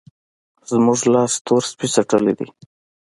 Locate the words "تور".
1.45-1.63